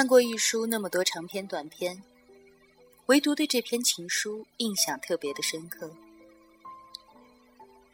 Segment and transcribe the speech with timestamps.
[0.00, 2.02] 看过一书那么多长篇短篇，
[3.04, 5.94] 唯独对这篇情书印象特别的深刻。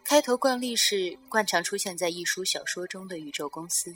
[0.04, 3.92] 开头惯例是惯常出现在一书小说中的宇宙公司。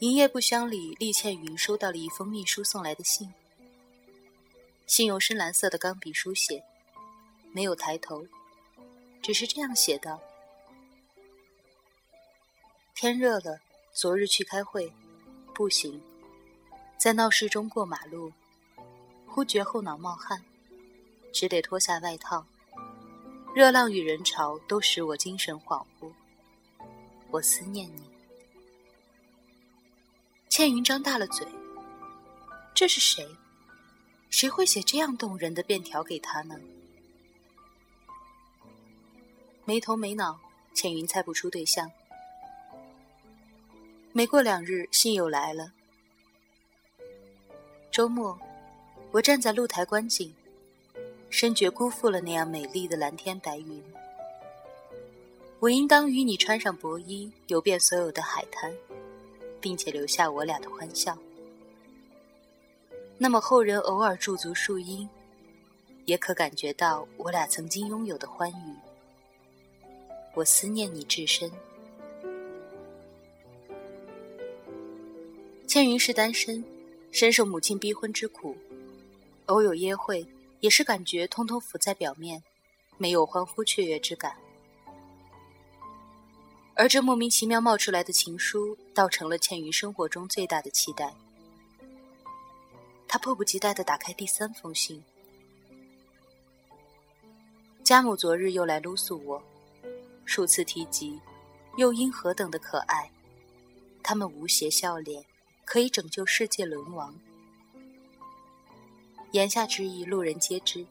[0.00, 3.32] 营业部厢里，厉倩云收到了一封秘书送来的信，
[4.88, 6.64] 信用深蓝色的钢笔书写，
[7.52, 8.26] 没有抬头，
[9.22, 10.20] 只是这样写道
[12.96, 13.60] ：“天热了，
[13.92, 14.92] 昨日去开会，
[15.54, 16.02] 不行，
[16.98, 18.32] 在闹市中过马路，
[19.24, 20.44] 忽觉后脑冒汗，
[21.32, 22.44] 只得脱下外套。”
[23.54, 26.12] 热浪与人潮都使我精神恍惚，
[27.30, 28.02] 我思念你。
[30.48, 31.46] 倩云张大了嘴，
[32.74, 33.26] 这是谁？
[34.28, 36.58] 谁会写这样动人的便条给他呢？
[39.64, 40.38] 没头没脑，
[40.74, 41.90] 倩云猜不出对象。
[44.12, 45.72] 没过两日，信又来了。
[47.98, 48.38] 周末，
[49.10, 50.32] 我站在露台观景。
[51.30, 53.82] 深觉辜负了那样美丽的蓝天白云，
[55.58, 58.72] 我应当与你穿上薄衣，游遍所有的海滩，
[59.60, 61.18] 并且留下我俩的欢笑。
[63.18, 65.08] 那么后人偶尔驻足树荫，
[66.04, 68.76] 也可感觉到我俩曾经拥有的欢愉。
[70.34, 71.50] 我思念你至深。
[75.66, 76.64] 千云是单身，
[77.10, 78.56] 深受母亲逼婚之苦，
[79.46, 80.26] 偶有约会。
[80.60, 82.42] 也是感觉通通浮在表面，
[82.96, 84.36] 没有欢呼雀跃之感。
[86.74, 91.14] 而这莫名其妙冒出来的情书，倒成了倩云生活中最大的期待。
[93.06, 95.00] 他迫不及待地打开第三封信。
[97.84, 99.40] 家母昨日又来撸诉我，
[100.24, 101.20] 数次提及，
[101.76, 103.08] 幼婴何等的可爱，
[104.02, 105.24] 他们无邪笑脸，
[105.70, 107.14] 可以拯救世界沦亡。
[109.32, 110.86] 言下之意，路人皆知。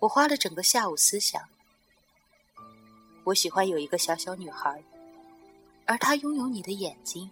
[0.00, 1.40] 我花了整个下午思想。
[3.22, 4.82] 我喜欢有一个小小女孩，
[5.86, 7.30] 而她拥有你的眼睛，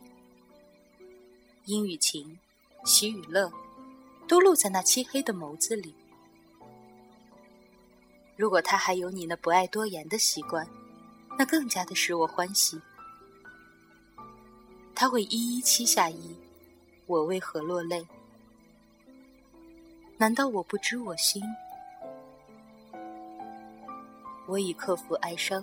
[1.64, 2.38] 阴与晴，
[2.84, 3.52] 喜与乐，
[4.28, 5.92] 都露在那漆黑的眸子里。
[8.36, 10.68] 如果她还有你那不爱多言的习惯，
[11.36, 12.80] 那更加的使我欢喜。
[14.98, 16.34] 他会一一七下衣，
[17.04, 18.06] 我为何落泪？
[20.16, 21.42] 难道我不知我心？
[24.46, 25.62] 我已克服哀伤，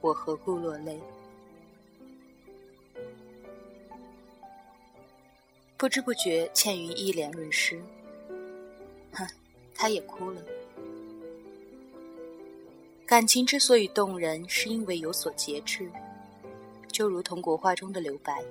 [0.00, 0.96] 我何故落泪？
[5.76, 7.82] 不知不觉，倩云一脸润湿。
[9.12, 9.26] 哼，
[9.74, 10.40] 她也哭了。
[13.04, 15.90] 感情之所以动人，是因为有所节制，
[16.92, 18.44] 就如同国画中的留白。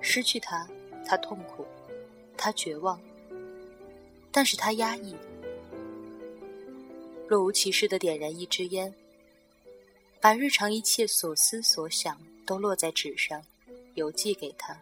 [0.00, 0.68] 失去他，
[1.06, 1.66] 他痛苦，
[2.36, 3.00] 他绝望。
[4.30, 5.16] 但是他压抑，
[7.26, 8.94] 若无其事的点燃一支烟，
[10.20, 13.42] 把日常一切所思所想都落在纸上，
[13.94, 14.78] 邮寄给他，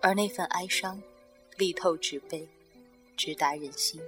[0.00, 1.00] 而那份哀伤，
[1.56, 2.48] 力透纸背，
[3.16, 4.00] 直达人心。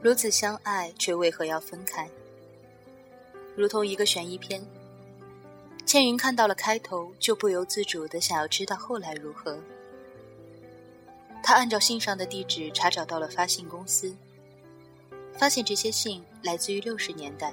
[0.00, 2.08] 如此相爱，却为何要分开？
[3.56, 4.64] 如同一个悬疑片。
[5.84, 9.58] 倩云看到了开头，就不由自主的想要知道后来如何。
[11.42, 14.14] 他按照信上的地址查找到了发信公司，
[15.32, 17.52] 发现这些信来自于六十年代。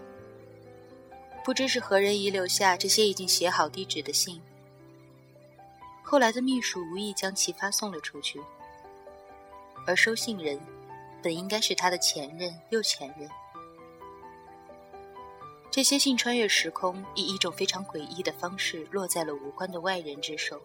[1.43, 4.41] 不知是何人遗留下这些已经写好地址的信。
[6.03, 8.39] 后来的秘书无意将其发送了出去，
[9.87, 10.59] 而收信人。
[11.25, 13.27] 本应该是他的前任又前任。
[15.71, 20.61] 这些信穿越时空，以一种非常诡异的方式落在了无关的外人之手，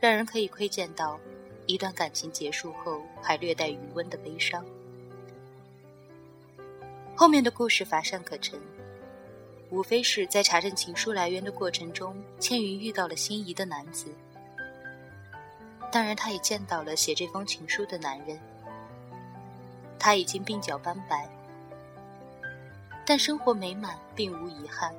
[0.00, 1.20] 让人可以窥见到
[1.66, 4.66] 一段感情结束后还略带余温的悲伤。
[7.14, 8.60] 后面的故事乏善可陈，
[9.70, 14.12] 无非是在查证情书来源的过程中，千云遇到了心仪的男子。
[15.92, 18.36] 当然，他也见到了写这封情书的男人。
[19.98, 21.28] 他已经鬓角斑白，
[23.04, 24.94] 但生活美满，并无遗憾，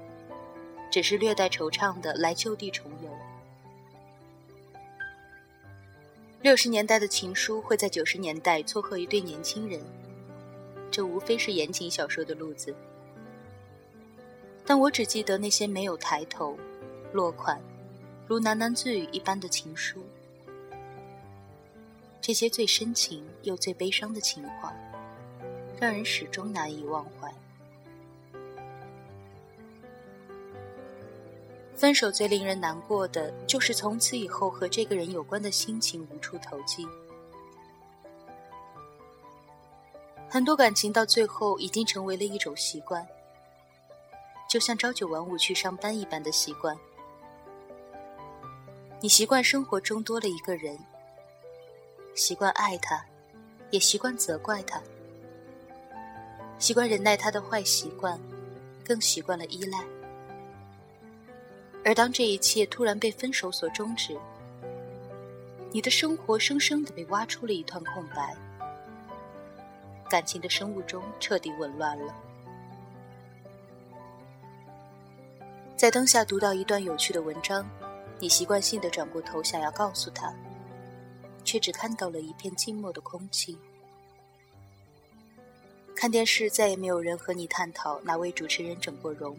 [0.92, 3.10] 只是略带惆怅的来就地重游。
[6.42, 9.81] 六十年代的情书会在九十年代撮合一对年轻人，
[10.90, 12.74] 这无非是言情小说的路子。
[14.66, 16.57] 但我只记得那些没有抬头、
[17.12, 17.60] 落款、
[18.28, 20.02] 如喃喃自语一般的情书，
[22.22, 24.74] 这些最深情又最悲伤的情话，
[25.80, 27.34] 让人始终难以忘怀。
[31.74, 36.86] 分手最令人难过的，就是从此以后和这个人有关的心情无处投机。
[40.28, 43.08] 很多感情到最后已经成为了一种习惯。
[44.50, 46.76] 就像朝九晚五去上班一般的习惯，
[49.00, 50.78] 你习惯生活中多了一个人，
[52.16, 53.06] 习惯爱他，
[53.70, 54.81] 也习惯责怪他，
[56.60, 58.20] 习惯忍耐他的坏习惯，
[58.84, 59.84] 更习惯了依赖。
[61.86, 64.16] 而当这一切突然被分手所终止，
[65.72, 68.36] 你的生活生生的被挖出了一团空白，
[70.10, 72.14] 感情的生物钟彻底紊乱了。
[75.78, 77.66] 在灯下读到一段有趣的文章，
[78.20, 80.34] 你习惯性的转过头想要告诉他，
[81.46, 83.58] 却只看到了一片静默的空气。
[86.00, 89.38] 看电视再也没有人和你探讨哪位主持人整过容，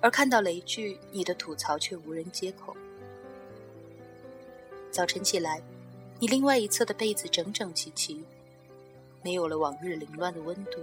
[0.00, 2.74] 而看到雷剧，你的吐槽却无人接口。
[4.90, 5.62] 早晨起来，
[6.18, 8.24] 你另外一侧的被子整整齐齐，
[9.22, 10.80] 没有了往日凌乱的温度。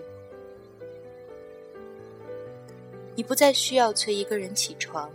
[3.15, 5.11] 你不再需要催一个人起床，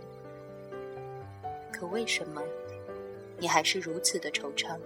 [1.71, 2.43] 可为什么，
[3.37, 4.77] 你还是如此的惆怅？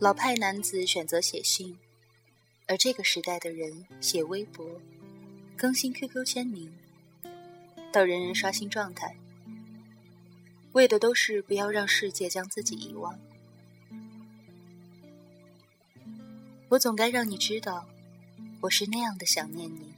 [0.00, 1.76] 老派男子选择写信，
[2.66, 4.80] 而这个时代的人写微博、
[5.56, 6.72] 更新 QQ 签名，
[7.92, 9.16] 到人人刷新状态，
[10.70, 13.18] 为的都是不要让世界将自己遗忘。
[16.68, 17.84] 我总该让你知道，
[18.60, 19.92] 我是那样的想念你。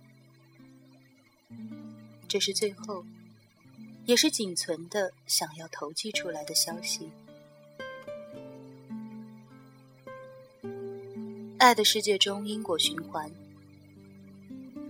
[2.27, 3.05] 这是最后，
[4.07, 7.11] 也是仅存的想要投寄出来的消息。
[11.61, 13.31] 爱的世界中因果循环，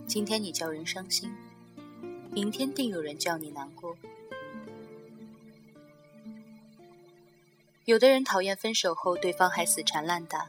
[0.07, 1.29] 今天你叫人伤心，
[2.31, 3.97] 明天定有人叫你难过。
[7.87, 10.49] 有的人讨厌分手后对方还死缠烂打，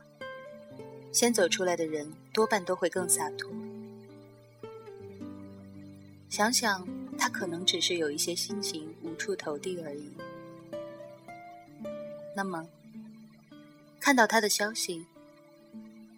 [1.12, 3.51] 先走出来的人多半都会更洒脱。
[6.29, 10.12] 想想他可能只是有一些心情无处投递而已。
[12.36, 12.69] 那么，
[14.00, 15.03] 看到他的消息。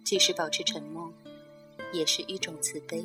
[0.04, 1.10] 即使保持沉默，
[1.92, 3.04] 也是一种慈悲。